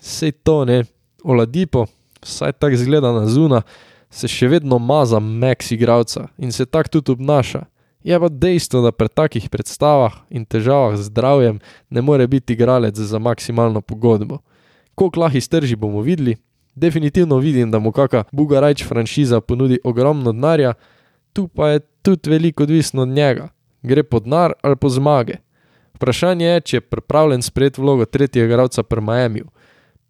Sej 0.01 0.31
to 0.31 0.65
ne, 0.65 0.83
Oladipo, 1.23 1.85
vsaj 2.21 2.51
tako 2.51 2.75
zgleda 2.75 3.11
na 3.11 3.25
zuna, 3.25 3.61
se 4.09 4.27
še 4.27 4.47
vedno 4.47 4.79
maza 4.79 5.19
Max 5.19 5.71
igralca 5.71 6.27
in 6.37 6.51
se 6.51 6.65
tako 6.65 6.89
tudi 6.89 7.11
obnaša. 7.11 7.65
Je 8.03 8.19
pa 8.19 8.29
dejstvo, 8.29 8.81
da 8.81 8.91
pri 8.91 9.09
takih 9.11 9.49
predstavah 9.49 10.13
in 10.29 10.45
težavah 10.45 10.95
z 10.95 11.11
zdravjem 11.11 11.59
ne 11.89 12.01
more 12.01 12.27
biti 12.27 12.53
igralec 12.53 12.95
za 12.95 13.19
maksimalno 13.19 13.81
pogodbo. 13.81 14.39
Koliko 14.95 15.19
lahko 15.19 15.37
iztrži, 15.37 15.75
bomo 15.75 16.01
videli. 16.01 16.37
Definitivno 16.75 17.37
vidim, 17.37 17.71
da 17.71 17.79
mu 17.79 17.91
kakšna 17.91 18.23
Bugarajč 18.31 18.85
franšiza 18.87 19.41
ponudi 19.41 19.79
ogromno 19.83 20.31
denarja, 20.31 20.73
tu 21.33 21.47
pa 21.47 21.69
je 21.69 21.79
tudi 22.01 22.29
veliko 22.29 22.63
odvisno 22.63 23.01
od 23.01 23.07
njega. 23.07 23.49
Gre 23.83 24.03
po 24.03 24.19
denar 24.19 24.53
ali 24.61 24.75
po 24.75 24.89
zmage. 24.89 25.35
Vprašanje 25.95 26.45
je, 26.45 26.61
če 26.61 26.77
je 26.77 26.81
pripravljen 26.81 27.41
sprejeti 27.41 27.81
vlogo 27.81 28.05
tretjega 28.05 28.45
igralca 28.47 28.83
pri 28.83 29.01
Miami. 29.01 29.43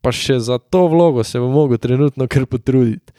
Pa 0.02 0.12
še 0.12 0.40
za 0.40 0.58
to 0.58 0.86
vlogo 0.88 1.24
se 1.24 1.40
bo 1.40 1.50
mogel 1.50 1.78
trenutno 1.78 2.28
kar 2.28 2.46
potruditi. 2.46 3.14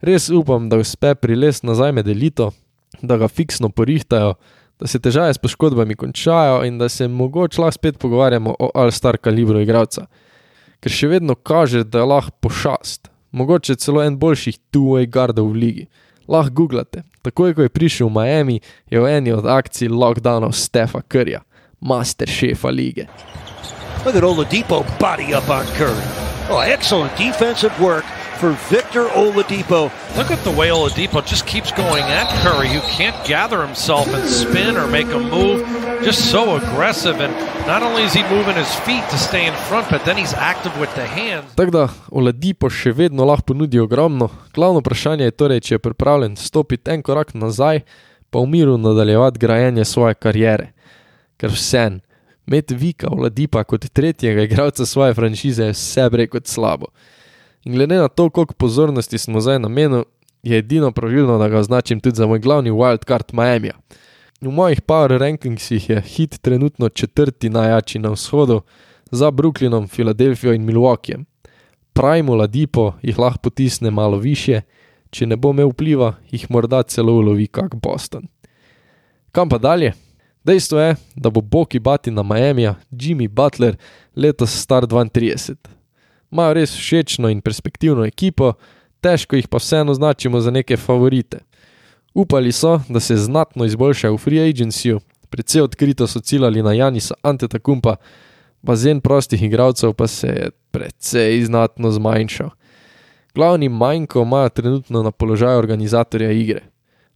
Res 0.00 0.30
upam, 0.30 0.68
da 0.68 0.78
uspe 0.78 1.14
prilest 1.14 1.64
nazaj 1.68 1.92
med 1.92 2.08
elito, 2.08 2.52
da 3.02 3.16
ga 3.16 3.28
fiksno 3.28 3.68
porihtajajo, 3.68 4.34
da 4.80 4.86
se 4.86 4.98
težave 4.98 5.34
s 5.34 5.38
poškodbami 5.38 5.94
končajo 5.94 6.64
in 6.64 6.78
da 6.78 6.88
se 6.88 7.08
mogoče 7.08 7.60
lahko 7.60 7.72
spet 7.72 7.98
pogovarjamo 7.98 8.54
o 8.58 8.70
All-Star 8.74 9.16
kalibru 9.16 9.60
igralca. 9.60 10.06
Ker 10.80 10.94
še 10.94 11.08
vedno 11.10 11.34
kaže, 11.34 11.82
da 11.84 11.98
je 11.98 12.10
lahko 12.10 12.36
pošast, 12.40 13.10
mogoče 13.34 13.74
celo 13.74 14.02
en 14.02 14.18
boljših 14.18 14.58
two-way 14.72 15.08
gardov 15.10 15.50
v 15.50 15.64
ligi. 15.64 15.88
Lahko 16.28 16.54
googlate. 16.54 17.02
Takoj, 17.22 17.54
ko 17.54 17.66
je 17.66 17.72
prišel 17.72 18.06
v 18.06 18.14
Miami, 18.14 18.60
je 18.90 19.00
v 19.00 19.10
eni 19.10 19.32
od 19.34 19.46
akcij 19.46 19.90
lockdownov 19.90 20.54
Stefa 20.54 21.02
Curryja, 21.02 21.42
master 21.80 22.28
šefa 22.30 22.70
lige. 22.70 23.08
Look 24.06 24.14
at 24.14 24.22
Oladipo 24.22 24.84
body 25.00 25.34
up 25.34 25.50
on 25.50 25.66
Curry. 25.74 26.06
Oh, 26.50 26.62
excellent 26.62 27.10
defensive 27.18 27.72
work 27.82 28.06
for 28.38 28.52
Victor 28.70 29.04
Oladipo. 29.18 29.90
Look 30.16 30.30
at 30.30 30.38
the 30.44 30.50
way 30.50 30.68
Oladipo 30.70 31.26
just 31.26 31.44
keeps 31.46 31.72
going 31.72 32.04
at 32.04 32.28
Curry, 32.42 32.68
who 32.68 32.80
can't 32.96 33.16
gather 33.26 33.66
himself 33.66 34.06
and 34.14 34.24
spin 34.28 34.76
or 34.76 34.86
make 34.86 35.10
a 35.12 35.18
move. 35.18 35.66
Just 36.04 36.30
so 36.30 36.56
aggressive, 36.56 37.18
and 37.18 37.34
not 37.66 37.82
only 37.82 38.04
is 38.04 38.14
he 38.14 38.22
moving 38.30 38.54
his 38.54 38.72
feet 38.86 39.02
to 39.10 39.18
stay 39.18 39.46
in 39.46 39.54
front, 39.66 39.90
but 39.90 40.04
then 40.04 40.16
he's 40.16 40.34
active 40.34 40.72
with 40.78 40.94
the 40.94 41.06
hands. 41.06 41.54
Tako 41.58 41.74
da 41.74 41.88
Oladipo 42.14 42.70
še 42.70 42.94
vedno 42.94 43.26
lahko 43.26 43.50
ponudi 43.52 43.82
ogromno. 43.82 44.30
Glavno 44.54 44.78
vprašanje 44.84 45.26
je 45.26 45.34
torej, 45.34 45.60
če 45.60 45.74
je 45.74 45.84
pripravljen 45.90 46.38
stopiti 46.38 46.94
en 46.94 47.02
korak 47.02 47.34
nazaj, 47.34 47.82
pa 48.30 48.38
v 48.38 48.46
miru 48.46 48.78
nadaljevati 48.78 49.42
grajenje 49.42 49.84
svoje 49.84 50.14
kariere. 50.14 50.70
Ker 51.38 51.50
vsem, 51.50 51.98
med 52.46 52.70
Vika 52.70 53.10
Oladipa 53.10 53.64
kot 53.64 53.90
tretjega 53.90 54.46
igralca 54.46 54.86
svoje 54.86 55.14
franšize 55.18 55.72
je 55.72 55.74
vse 55.74 56.10
brej 56.14 56.30
kot 56.30 56.46
slabo. 56.46 56.94
In 57.68 57.74
glede 57.74 57.96
na 57.96 58.08
to, 58.08 58.30
koliko 58.30 58.54
pozornosti 58.54 59.18
smo 59.18 59.40
zdaj 59.40 59.58
namenili, 59.58 60.04
je 60.42 60.58
edino 60.58 60.92
pravilno, 60.92 61.38
da 61.38 61.48
ga 61.48 61.58
označim 61.58 62.00
tudi 62.00 62.16
za 62.16 62.26
moj 62.26 62.38
glavni 62.38 62.70
wildcard 62.70 63.32
Miami. 63.32 63.70
V 64.40 64.50
mojih 64.50 64.80
power 64.80 65.18
rankingsih 65.18 65.90
je 65.90 66.00
hit 66.00 66.38
trenutno 66.40 66.88
četrti 66.88 67.50
najjači 67.50 67.98
na 67.98 68.10
vzhodu, 68.10 68.60
za 69.10 69.30
Brooklynom, 69.30 69.88
Filadelfijo 69.88 70.52
in 70.52 70.64
Milwaukeejem. 70.64 71.24
Prime 71.92 72.36
Ladipo 72.36 72.92
jih 73.02 73.18
lahko 73.18 73.38
potisne 73.38 73.90
malo 73.90 74.16
više, 74.16 74.60
če 75.10 75.26
ne 75.26 75.36
bo 75.36 75.50
imel 75.50 75.68
vpliva, 75.68 76.14
jih 76.30 76.50
morda 76.50 76.82
celo 76.82 77.12
ulovi 77.12 77.46
kak 77.46 77.74
Boston. 77.74 78.28
Kam 79.32 79.48
pa 79.48 79.58
dalje? 79.58 79.92
Dejstvo 80.44 80.80
je, 80.80 80.96
da 81.16 81.30
bo 81.30 81.40
Boki 81.40 81.78
Bati 81.78 82.10
na 82.10 82.22
Miami, 82.22 82.68
Jimmy 82.90 83.28
Butler, 83.28 83.76
letos 84.16 84.56
star 84.56 84.86
32 84.86 85.77
imajo 86.30 86.54
res 86.54 86.74
všečno 86.76 87.28
in 87.28 87.40
perspektivno 87.40 88.04
ekipo, 88.04 88.52
težko 89.00 89.36
jih 89.36 89.48
pa 89.48 89.58
vseeno 89.58 89.92
označimo 89.92 90.40
za 90.40 90.50
neke 90.50 90.76
favorite. 90.76 91.38
Upali 92.14 92.52
so, 92.52 92.80
da 92.88 93.00
se 93.00 93.16
znatno 93.16 93.64
izboljšajo 93.64 94.14
v 94.14 94.18
free 94.18 94.48
agencyju, 94.52 95.00
predvsej 95.30 95.62
odkrito 95.62 96.06
so 96.06 96.20
ciljali 96.20 96.62
na 96.62 96.72
Janisa 96.72 97.14
Antetakumpa, 97.22 97.96
bazen 98.62 99.00
prostih 99.00 99.42
igralcev 99.42 99.92
pa 99.92 100.06
se 100.06 100.26
je 100.26 100.50
predvsej 100.70 101.44
znatno 101.44 101.90
zmanjšal. 101.90 102.50
Glavni 103.34 103.68
manjko 103.68 104.22
imajo 104.22 104.48
trenutno 104.48 105.02
na 105.02 105.10
položaju 105.10 105.58
organizatorja 105.58 106.30
igre. 106.30 106.60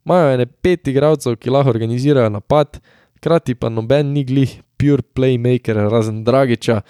Imajo 0.04 0.34
ene 0.34 0.46
pet 0.46 0.88
igralcev, 0.88 1.36
ki 1.36 1.50
lahko 1.50 1.70
organizirajo 1.70 2.30
napad, 2.30 2.78
krati 3.20 3.54
pa 3.54 3.68
noben 3.68 4.12
ni 4.12 4.24
glih 4.24 4.60
pure 4.76 5.02
playmaker 5.14 5.88
razen 5.90 6.24
Dragiča, 6.24 6.80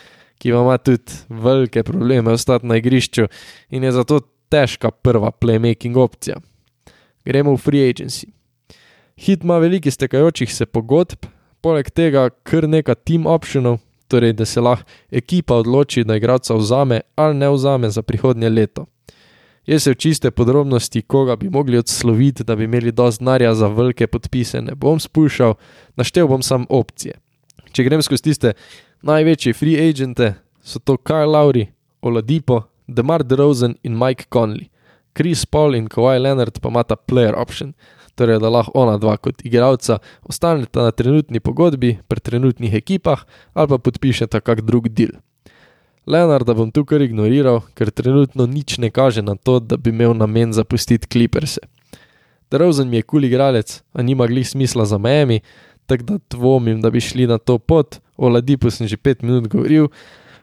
ki 0.42 0.48
ima 0.50 0.78
tudi 0.78 1.12
velike 1.28 1.82
probleme 1.82 2.32
ostati 2.32 2.66
na 2.66 2.76
igrišču 2.76 3.28
in 3.70 3.84
je 3.84 3.92
zato 3.92 4.20
težka 4.50 4.90
prva 4.90 5.30
playmaking 5.30 5.96
opcija. 5.96 6.36
Gremo 7.24 7.54
v 7.54 7.56
free 7.56 7.92
agency. 7.92 8.26
Hit 9.16 9.44
ima 9.44 9.58
veliko 9.58 9.90
stekajočih 9.90 10.54
se 10.54 10.66
pogodb, 10.66 11.28
poleg 11.60 11.90
tega 11.90 12.30
kar 12.42 12.66
nekaj 12.68 12.94
team 13.06 13.26
optionov, 13.26 13.78
torej 14.08 14.32
da 14.32 14.44
se 14.44 14.60
lahko 14.60 14.90
ekipa 15.10 15.60
odloči, 15.62 16.04
da 16.04 16.16
igralca 16.18 16.54
vzame 16.58 17.00
ali 17.14 17.38
ne 17.38 17.50
vzame 17.50 17.90
za 17.90 18.02
prihodnje 18.02 18.48
leto. 18.48 18.86
Jaz 19.66 19.82
se 19.82 19.92
v 19.94 19.94
čiste 19.94 20.30
podrobnosti, 20.30 21.02
koga 21.02 21.36
bi 21.36 21.50
mogli 21.50 21.78
odsloviti, 21.78 22.44
da 22.44 22.56
bi 22.56 22.64
imeli 22.64 22.92
dovolj 22.92 23.20
denarja 23.20 23.54
za 23.54 23.68
velike 23.68 24.06
podpise, 24.06 24.62
ne 24.62 24.74
bom 24.74 24.98
spuščal, 25.00 25.54
naštel 25.96 26.26
bom 26.26 26.42
samo 26.42 26.66
opcije. 26.68 27.14
Če 27.72 27.84
grem 27.86 28.02
skozi 28.02 28.22
tiste 28.22 28.52
Največji 29.02 29.50
free 29.52 29.74
agente 29.82 30.34
so 30.62 30.78
to 30.78 30.94
Kyle 30.96 31.26
Lowry, 31.26 31.66
Oladipo, 32.02 32.62
Demar 32.86 33.24
DeRozan 33.24 33.74
in 33.82 33.98
Mike 33.98 34.24
Conley. 34.30 34.70
Chris 35.12 35.44
Paul 35.44 35.74
in 35.74 35.88
Kawhi 35.88 36.20
Leonard 36.22 36.60
pa 36.62 36.68
imata 36.70 36.94
player 36.96 37.34
option, 37.34 37.74
torej 38.14 38.38
da 38.38 38.48
lahko 38.48 38.70
ona 38.78 38.94
dva 39.02 39.16
kot 39.18 39.42
igralca 39.42 39.98
ostaneta 40.22 40.84
na 40.86 40.92
trenutni 40.94 41.40
pogodbi 41.40 41.98
pri 42.08 42.20
trenutnih 42.20 42.74
ekipah 42.78 43.24
ali 43.54 43.68
pa 43.74 43.78
podpišeta 43.78 44.40
kak 44.40 44.62
drug 44.62 44.86
deal. 44.88 45.18
Leonarda 46.06 46.54
bom 46.54 46.70
tukaj 46.70 47.02
ignoriral, 47.02 47.58
ker 47.74 47.90
trenutno 47.90 48.46
nič 48.46 48.78
ne 48.78 48.90
kaže 48.94 49.22
na 49.22 49.34
to, 49.34 49.58
da 49.58 49.76
bi 49.76 49.90
imel 49.90 50.14
namen 50.14 50.54
zapustiti 50.54 51.10
Clippers. 51.10 51.58
DeRozan 52.54 52.86
mi 52.86 52.96
je 52.96 53.02
kul 53.02 53.18
cool 53.18 53.26
igralec, 53.26 53.82
a 53.92 54.02
nima 54.02 54.30
glih 54.30 54.46
smisla 54.46 54.86
za 54.86 54.98
Miami, 54.98 55.40
tako 55.90 56.02
da 56.04 56.18
dvomim, 56.30 56.78
da 56.80 56.90
bi 56.90 57.02
šli 57.02 57.26
na 57.26 57.38
to 57.38 57.58
pot, 57.58 57.98
o 58.16 58.28
Ladipu 58.28 58.70
sem 58.70 58.86
že 58.86 58.96
pet 58.96 59.22
minut 59.22 59.48
govoril, 59.48 59.88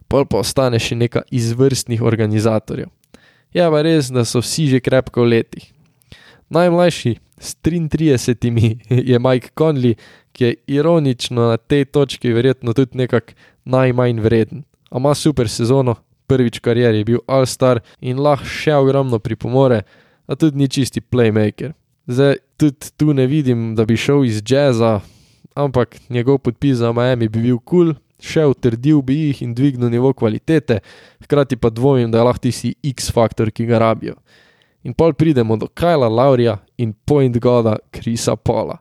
pol 0.09 0.25
pa 0.25 0.41
ostane 0.41 0.79
še 0.81 0.97
nekaj 0.97 1.27
izvrstnih 1.31 2.01
organizatorjev. 2.01 2.89
Je 3.53 3.65
pa 3.65 3.81
res, 3.81 4.09
da 4.13 4.25
so 4.25 4.41
vsi 4.41 4.69
že 4.75 4.79
krepko 4.81 5.25
v 5.25 5.37
letih. 5.37 5.65
Najmlajši 6.49 7.17
s 7.39 7.55
33 7.61 9.05
je 9.09 9.19
Mike 9.19 9.53
Conley, 9.57 9.95
ki 10.33 10.43
je 10.45 10.55
ironično 10.79 11.49
na 11.49 11.57
tej 11.57 11.85
točki 11.85 12.33
verjetno 12.33 12.73
tudi 12.73 12.97
nekako 12.97 13.33
najmanj 13.65 14.19
vreden. 14.21 14.63
A 14.89 14.97
ima 14.97 15.13
super 15.15 15.49
sezono, 15.49 15.95
prvič 16.27 16.57
v 16.57 16.61
karieri 16.61 17.01
je 17.01 17.05
bil 17.05 17.21
All-Star 17.27 17.81
in 18.01 18.21
lahko 18.21 18.45
še 18.45 18.73
ogromno 18.77 19.19
pripomore, 19.19 19.83
a 20.29 20.35
tudi 20.35 20.57
ni 20.57 20.69
čisti 20.69 21.01
playmaker. 21.01 21.73
Zdaj 22.09 22.37
tudi 22.57 22.93
tu 22.97 23.13
ne 23.13 23.25
vidim, 23.29 23.75
da 23.75 23.85
bi 23.85 23.97
šel 23.97 24.25
iz 24.25 24.41
jazza, 24.45 24.99
ampak 25.59 25.99
njegov 26.09 26.39
podpis 26.45 26.77
za 26.79 26.91
Miami 26.93 27.27
bi 27.27 27.41
bil 27.41 27.59
kul, 27.59 27.93
cool, 27.93 27.95
še 28.19 28.43
utrdil 28.51 29.01
bi 29.05 29.15
jih 29.29 29.41
in 29.45 29.55
dvignil 29.55 29.91
nivo 29.91 30.11
kvalitete, 30.13 30.81
hkrati 31.23 31.57
pa 31.57 31.71
dvomim, 31.71 32.11
da 32.11 32.19
je 32.19 32.27
lahko 32.27 32.43
tisti 32.47 32.75
X-faktor, 32.93 33.51
ki 33.51 33.67
ga 33.69 33.79
rabijo. 33.79 34.17
In 34.83 34.93
pol 34.95 35.13
pridemo 35.13 35.57
do 35.59 35.67
Kajla 35.67 36.07
Laurija 36.07 36.59
in 36.77 36.93
point 36.93 37.35
goda 37.39 37.77
Krisa 37.91 38.35
Pola. 38.35 38.79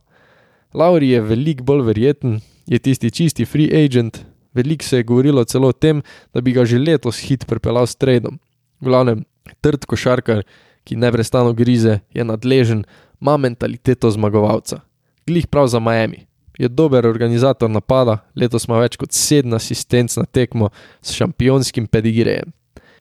Lauri 0.74 1.10
je 1.10 1.20
veliko 1.24 1.64
bolj 1.64 1.86
verjeten, 1.86 2.40
je 2.66 2.78
tisti 2.78 3.10
čisti 3.10 3.46
free 3.48 3.72
agent, 3.72 4.20
veliko 4.54 4.84
se 4.84 5.00
je 5.00 5.06
govorilo 5.08 5.44
celo 5.44 5.68
o 5.68 5.72
tem, 5.72 6.02
da 6.34 6.40
bi 6.40 6.52
ga 6.52 6.64
že 6.64 6.78
letos 6.78 7.22
hit 7.24 7.46
pripeljal 7.46 7.86
s 7.86 7.96
tradom. 7.96 8.38
V 8.80 8.90
glavnem, 8.90 9.24
trd 9.64 9.88
košarkar, 9.88 10.44
ki 10.84 10.96
neprestano 10.96 11.52
grize, 11.52 12.00
je 12.14 12.24
nadležen, 12.24 12.84
ima 13.20 13.36
mentaliteto 13.36 14.10
zmagovalca. 14.10 14.80
Glih 15.26 15.46
prav 15.46 15.66
za 15.66 15.80
Miami. 15.80 16.27
Je 16.58 16.68
dober 16.68 17.06
organizator 17.06 17.70
napada, 17.70 18.18
letos 18.34 18.66
ima 18.66 18.80
več 18.82 18.96
kot 18.98 19.14
sedem 19.14 19.54
asistenc 19.54 20.16
na 20.18 20.24
tekmo 20.26 20.70
s 21.02 21.14
šampionskim 21.14 21.86
pedigrejem. 21.86 22.52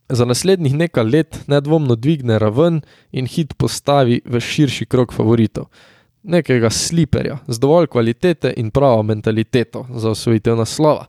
Za 0.09 0.25
naslednjih 0.25 0.75
nekaj 0.75 1.03
let 1.03 1.39
nedvomno 1.47 1.95
dvigne 1.95 2.39
raven 2.39 2.81
in 3.11 3.25
hit 3.27 3.57
postavi 3.57 4.21
v 4.25 4.39
širši 4.39 4.85
krog 4.85 5.13
favoritov. 5.13 5.67
Nekega 6.23 6.69
sliperja 6.69 7.39
z 7.47 7.59
dovolj 7.59 7.89
kvalitete 7.91 8.53
in 8.57 8.71
pravo 8.71 9.03
mentaliteto 9.03 9.85
za 9.95 10.11
osvojitev 10.11 10.55
naslova. 10.55 11.07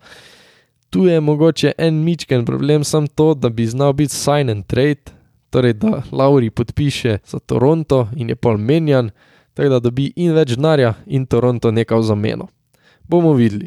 Tu 0.90 1.06
je 1.06 1.20
mogoče 1.20 1.72
en 1.78 2.02
mičken 2.04 2.44
problem, 2.44 2.84
sam 2.84 3.06
to, 3.06 3.34
da 3.34 3.48
bi 3.48 3.66
znal 3.66 3.92
biti 3.92 4.14
sign 4.14 4.50
and 4.50 4.66
trade, 4.66 5.12
torej 5.50 5.72
da 5.72 6.02
Lauri 6.12 6.50
podpiše 6.50 7.18
za 7.26 7.38
Toronto 7.38 8.08
in 8.16 8.28
je 8.28 8.36
pol 8.36 8.56
menjan, 8.56 9.10
tako 9.58 9.68
da 9.68 9.78
dobi 9.82 10.12
in 10.14 10.30
več 10.36 10.52
denarja 10.54 10.92
in 11.10 11.24
Toronto 11.26 11.72
nekaj 11.74 11.98
v 11.98 12.06
zameno. 12.06 12.44
Bomo 13.10 13.32
videli. 13.34 13.66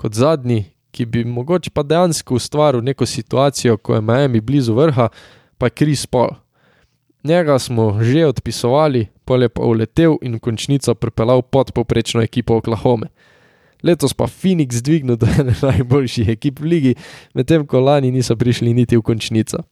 Kot 0.00 0.14
zadnji, 0.16 0.62
ki 0.96 1.04
bi 1.04 1.24
mogoče 1.28 1.74
pa 1.76 1.82
dejansko 1.84 2.38
ustvaril 2.38 2.80
neko 2.80 3.04
situacijo, 3.06 3.76
ko 3.76 3.94
je 3.94 4.00
Miami 4.00 4.40
blizu 4.40 4.72
vrha, 4.74 5.10
pa 5.58 5.68
je 5.68 5.74
Kris 5.76 6.06
Paul. 6.06 6.30
Njega 7.24 7.58
smo 7.58 7.98
že 8.00 8.24
odpisovali, 8.26 9.08
pol 9.24 9.44
je 9.44 9.48
pa 9.52 9.62
uletel 9.62 10.16
in 10.22 10.38
v 10.38 10.40
končnico 10.40 10.94
pripeljal 10.94 11.42
pod 11.42 11.72
poprečno 11.72 12.22
ekipo 12.22 12.56
Oklahome. 12.56 13.12
Letos 13.84 14.16
pa 14.16 14.24
Phoenix 14.24 14.80
dvignil 14.80 15.20
do 15.20 15.28
ene 15.28 15.52
najboljših 15.62 16.32
ekip 16.32 16.64
v 16.64 16.64
ligi, 16.64 16.94
medtem 17.34 17.66
ko 17.66 17.80
lani 17.80 18.08
niso 18.10 18.36
prišli 18.36 18.72
niti 18.72 18.96
v 18.96 19.04
končnico. 19.04 19.66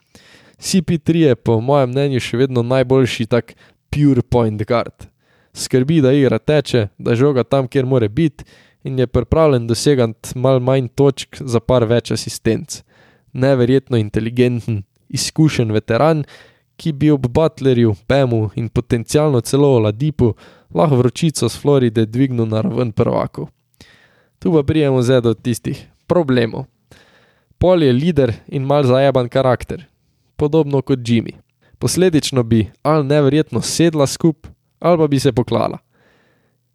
CP3 0.60 1.16
je 1.16 1.34
po 1.40 1.56
mojem 1.60 1.90
mnenju 1.90 2.20
še 2.20 2.44
vedno 2.44 2.62
najboljši 2.62 3.26
tak 3.32 3.56
pure 3.88 4.20
point 4.20 4.60
guard. 4.68 5.13
Skrbi, 5.54 6.00
da 6.00 6.12
igra 6.12 6.38
teče, 6.38 6.88
da 6.98 7.14
žoga 7.14 7.44
tam, 7.44 7.68
kjer 7.68 7.86
more 7.86 8.08
biti 8.08 8.44
in 8.84 8.98
je 8.98 9.06
pripravljen 9.06 9.66
dosegati 9.66 10.38
mal 10.38 10.60
manj 10.60 10.88
točk 10.94 11.40
za 11.40 11.60
par 11.60 11.86
več 11.88 12.10
asistenc. 12.10 12.82
Neverjetno 13.32 13.96
inteligenten, 13.96 14.82
izkušen 15.08 15.72
veteran, 15.72 16.24
ki 16.76 16.92
bi 16.92 17.10
ob 17.10 17.26
Butlerju, 17.26 17.94
Pemu 18.06 18.50
in 18.54 18.68
potencialno 18.68 19.40
celo 19.40 19.68
Oladipu 19.76 20.34
lahko 20.74 20.96
vročico 20.96 21.48
z 21.48 21.60
Floride 21.60 22.06
dvignil 22.06 22.46
na 22.46 22.60
raven 22.60 22.92
prvakov. 22.92 23.48
Tu 24.38 24.52
pa 24.52 24.62
prijemo 24.62 25.02
zdaj 25.02 25.20
do 25.20 25.34
tistih 25.34 25.86
problemov. 26.06 26.66
Pol 27.58 27.82
je 27.82 27.92
lider 27.92 28.34
in 28.48 28.66
mal 28.66 28.84
zajeban 28.84 29.28
karakter, 29.28 29.86
podobno 30.36 30.82
kot 30.82 30.98
Jimmy. 30.98 31.38
Posledično 31.78 32.42
bi 32.42 32.66
ali 32.82 33.06
neverjetno 33.06 33.62
sedla 33.62 34.06
skupaj, 34.06 34.50
ali 34.84 34.98
pa 34.98 35.06
bi 35.08 35.18
se 35.20 35.32
poklala. 35.32 35.78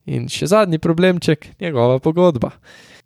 In 0.09 0.25
še 0.31 0.47
zadnji 0.49 0.79
problemček, 0.81 1.51
njegova 1.61 1.99
pogodba. 2.01 2.49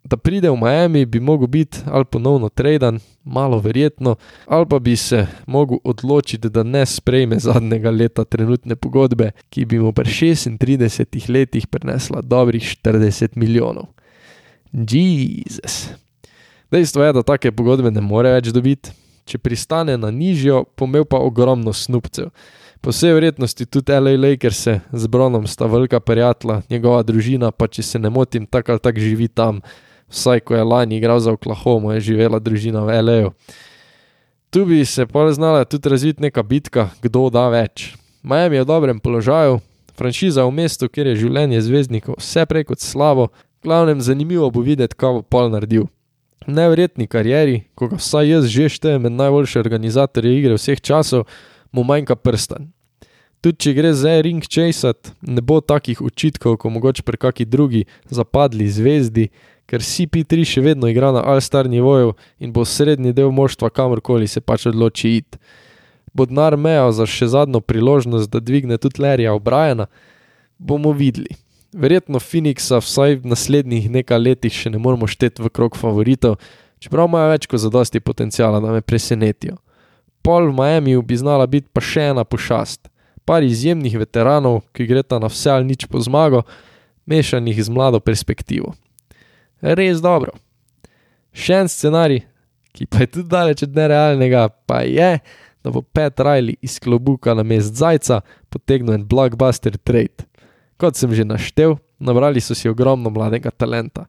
Da 0.04 0.16
pride 0.16 0.50
v 0.52 0.56
Miami, 0.56 1.04
bi 1.04 1.20
mogel 1.20 1.48
biti 1.48 1.84
ali 1.86 2.04
ponovno 2.04 2.48
traden, 2.48 3.00
malo 3.24 3.58
verjetno, 3.60 4.16
ali 4.46 4.66
pa 4.68 4.78
bi 4.78 4.96
se 4.96 5.26
mogel 5.46 5.78
odločiti, 5.84 6.48
da 6.48 6.62
ne 6.62 6.86
sprejme 6.86 7.38
zadnjega 7.38 7.90
leta 7.90 8.24
trenutne 8.24 8.76
pogodbe, 8.76 9.30
ki 9.48 9.64
bi 9.64 9.80
mu 9.80 9.92
pri 9.92 10.08
36 10.08 11.28
letih 11.28 11.66
prinesla 11.66 12.22
dobrih 12.22 12.64
40 12.64 13.36
milijonov. 13.36 13.92
Jezus. 14.72 15.88
Dejstvo 16.70 17.04
je, 17.04 17.12
da 17.12 17.22
take 17.22 17.52
pogodbe 17.52 17.90
ne 17.90 18.00
more 18.00 18.32
več 18.34 18.48
dobiti, 18.52 18.92
če 19.28 19.38
pristane 19.38 19.96
na 20.00 20.10
nižjo, 20.10 20.64
pomel 20.76 21.04
pa 21.04 21.20
ogromno 21.20 21.72
snupcev. 21.72 22.32
Po 22.84 22.92
vsej 22.92 23.16
verjetnosti 23.16 23.64
tudi 23.64 23.96
L.A. 23.96 24.12
Lakers 24.12 24.68
z 24.92 25.06
Bronom 25.08 25.46
sta 25.46 25.64
velika 25.66 26.00
prijatelja, 26.00 26.60
njegova 26.68 27.02
družina 27.02 27.48
pa, 27.48 27.64
če 27.64 27.82
se 27.82 27.98
ne 27.98 28.10
motim, 28.12 28.44
tako 28.44 28.74
ali 28.74 28.80
tako 28.84 29.00
živi 29.00 29.28
tam. 29.28 29.62
Vsaj 30.12 30.42
ko 30.44 30.52
je 30.52 30.66
lani 30.68 30.98
igral 31.00 31.16
za 31.16 31.32
Oklahoma, 31.32 31.94
je 31.94 32.00
živela 32.12 32.36
družina 32.38 32.82
v 32.84 32.98
L.A. 33.00 33.30
Tu 34.50 34.66
bi 34.68 34.84
se 34.84 35.06
pa 35.06 35.24
znala 35.32 35.64
tudi 35.64 35.88
razviti 35.88 36.22
neka 36.22 36.42
bitka, 36.42 36.90
kdo 37.00 37.30
da 37.32 37.46
več. 37.48 37.94
Miami 38.20 38.60
je 38.60 38.66
v 38.66 38.68
dobrem 38.68 39.00
položaju, 39.00 39.62
franšiza 39.96 40.44
v 40.44 40.52
mestu, 40.52 40.84
kjer 40.92 41.08
je 41.14 41.24
življenje 41.24 41.64
zvezdnikov 41.64 42.20
vse 42.20 42.44
prej 42.44 42.68
kot 42.68 42.84
slabo, 42.84 43.30
glavnem 43.64 44.04
zanimivo 44.04 44.50
bo 44.52 44.60
videti, 44.60 44.92
kaj 44.92 45.22
bo 45.22 45.24
Paul 45.24 45.48
naredil. 45.56 45.88
Neverjetni 46.44 47.08
karieri, 47.08 47.64
ko 47.72 47.88
ga 47.88 47.96
vsaj 47.96 48.28
jaz 48.28 48.52
že 48.52 48.68
štejem 48.68 49.08
med 49.08 49.16
najboljše 49.16 49.64
organizatorje 49.64 50.36
igre 50.36 50.60
vseh 50.60 50.84
časov, 50.84 51.24
mu 51.72 51.80
manjka 51.80 52.12
prsten. 52.12 52.73
Tudi 53.44 53.60
če 53.60 53.72
gre 53.76 53.90
za 53.92 54.14
ring 54.24 54.40
chasat, 54.40 55.10
ne 55.20 55.42
bo 55.44 55.58
takih 55.60 55.98
očitkov, 56.00 56.54
kot 56.62 56.72
mogoče 56.72 57.02
pri 57.04 57.18
kaki 57.20 57.44
drugi 57.44 57.82
zapadli 58.08 58.64
zvezdi, 58.72 59.26
ker 59.68 59.84
CP3 59.84 60.46
še 60.48 60.62
vedno 60.64 60.88
igra 60.88 61.10
na 61.12 61.20
all-star 61.28 61.68
nivoju 61.68 62.14
in 62.40 62.54
bo 62.56 62.64
srednji 62.64 63.12
del 63.12 63.28
moštva 63.36 63.68
kamorkoli 63.68 64.30
se 64.32 64.40
pač 64.40 64.64
odloči 64.70 65.10
iti. 65.18 65.40
Bodnar 66.16 66.56
meja 66.56 66.86
za 66.96 67.04
še 67.04 67.28
zadnjo 67.34 67.60
priložnost, 67.60 68.30
da 68.32 68.40
dvigne 68.40 68.78
tudi 68.80 69.04
Lerija 69.04 69.34
O'Briena, 69.36 69.90
bomo 70.56 70.94
videli. 70.96 71.36
Verjetno 71.76 72.22
Phoenixa 72.24 72.80
vsaj 72.80 73.18
v 73.20 73.34
naslednjih 73.34 73.90
nekaj 73.92 74.24
letih 74.24 74.56
še 74.56 74.72
ne 74.72 74.80
moremo 74.80 75.04
šteti 75.10 75.44
v 75.44 75.52
krog 75.52 75.76
favoritov, 75.76 76.38
čeprav 76.80 77.12
imajo 77.12 77.34
več 77.34 77.50
kot 77.50 77.60
zadosti 77.60 78.00
potencijala, 78.00 78.64
da 78.64 78.72
me 78.72 78.80
presenetijo. 78.80 79.60
Pol 80.24 80.48
v 80.48 80.56
Miami 80.56 80.96
bi 81.04 81.20
znala 81.20 81.44
biti 81.44 81.68
pa 81.68 81.84
še 81.84 82.08
ena 82.14 82.24
pošast. 82.24 82.88
Par 83.24 83.42
izjemnih 83.42 83.96
veteranov, 83.98 84.62
ki 84.76 84.86
greta 84.86 85.18
na 85.18 85.30
vse 85.32 85.50
ali 85.50 85.72
nič 85.72 85.86
po 85.88 86.00
zmago, 86.00 86.42
mešanih 87.06 87.56
z 87.64 87.72
mlado 87.72 88.00
perspektivo. 88.00 88.74
Res 89.60 90.02
dobro. 90.04 90.36
Še 91.32 91.64
en 91.64 91.70
scenarij, 91.72 92.22
ki 92.76 92.86
pa 92.86 93.04
je 93.04 93.10
tudi 93.16 93.30
daleč 93.32 93.64
od 93.64 93.74
nerealnega, 93.76 94.48
pa 94.68 94.82
je, 94.84 95.18
da 95.64 95.72
bo 95.72 95.80
Pet 95.82 96.20
Riley 96.20 96.58
iz 96.62 96.76
klobuka 96.78 97.34
na 97.34 97.42
mest 97.42 97.74
Zajca 97.80 98.20
potegnil 98.52 98.98
en 98.98 99.06
blockbuster 99.08 99.78
trade. 99.80 100.28
Kot 100.76 100.98
sem 101.00 101.14
že 101.16 101.24
naštel, 101.24 101.78
nabrali 101.98 102.42
so 102.44 102.52
si 102.52 102.68
ogromno 102.68 103.10
mladega 103.10 103.50
talenta. 103.50 104.04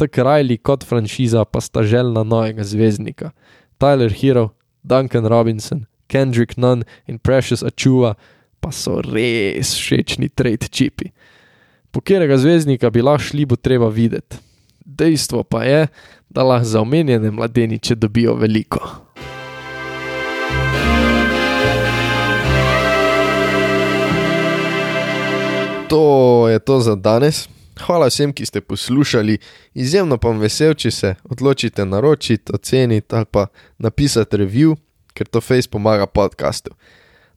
Tako 0.00 0.24
Riley 0.24 0.56
kot 0.56 0.86
franšiza 0.88 1.44
pa 1.44 1.60
sta 1.60 1.84
željna 1.84 2.24
novega 2.24 2.64
zvezdnika. 2.64 3.30
Tyler 3.78 4.10
Hero, 4.10 4.54
Duncan 4.82 5.26
Robinson, 5.26 5.84
Kendrick 6.08 6.56
Nunn 6.56 6.84
in 7.06 7.18
Precious 7.18 7.62
Achua 7.62 8.14
pa 8.64 8.72
so 8.72 9.02
res 9.04 9.74
všečni 9.76 10.32
trade 10.32 10.72
čipi. 10.72 11.12
Po 11.92 12.00
katerega 12.00 12.40
zvezdnika 12.40 12.88
bi 12.90 13.04
lahko 13.04 13.28
šli, 13.28 13.44
bo 13.44 13.60
treba 13.60 13.92
videti. 13.92 14.40
Dejstvo 14.84 15.44
pa 15.44 15.64
je, 15.68 15.86
da 16.32 16.42
lahko 16.42 16.72
za 16.72 16.80
omenjene 16.80 17.30
mladeniče 17.30 17.94
dobijo 17.94 18.34
veliko. 18.40 19.04
to 25.94 26.48
je 26.48 26.58
to 26.58 26.80
za 26.80 26.94
danes. 26.94 27.48
Hvala 27.86 28.06
vsem, 28.06 28.32
ki 28.32 28.46
ste 28.46 28.60
poslušali. 28.60 29.38
Izjemno 29.74 30.18
pa 30.18 30.28
vam 30.28 30.40
vesel, 30.42 30.74
če 30.74 30.90
se 30.90 31.14
odločite 31.24 31.84
naročiti, 31.86 32.52
oceniti 32.54 33.14
ali 33.14 33.24
pa 33.30 33.46
napisati 33.78 34.36
review, 34.36 34.74
ker 35.14 35.26
to 35.26 35.40
face 35.40 35.70
pomaga 35.70 36.06
podkastu. 36.06 36.74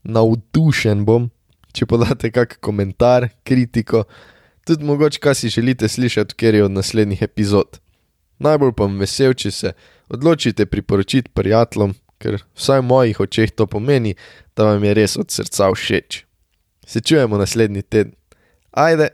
Navdušen 0.07 1.03
bom, 1.07 1.27
če 1.75 1.85
podate 1.89 2.31
kak 2.31 2.57
komentar, 2.63 3.27
kritiko, 3.47 4.05
tudi 4.67 4.87
mogoče, 4.87 5.19
kaj 5.23 5.35
si 5.35 5.51
želite 5.51 5.89
slišati, 5.91 6.35
ker 6.39 6.55
je 6.55 6.63
od 6.63 6.75
naslednjih 6.75 7.21
epizod. 7.27 7.81
Najbolj 8.39 8.73
pa 8.77 8.87
vam 8.87 8.97
vesel, 9.01 9.33
če 9.33 9.51
se 9.51 9.73
odločite 10.13 10.65
priporočiti 10.69 11.33
prijateljem, 11.33 11.95
ker 12.21 12.39
vsaj 12.55 12.81
v 12.81 12.87
mojih 12.87 13.21
očeh 13.27 13.51
to 13.51 13.67
pomeni, 13.67 14.15
da 14.55 14.71
vam 14.71 14.83
je 14.83 14.95
res 14.97 15.17
od 15.19 15.33
srca 15.33 15.71
všeč. 15.73 16.23
Se 16.87 17.01
čujemo 17.03 17.37
naslednji 17.37 17.83
teden. 17.83 18.15
Ajde! 18.71 19.11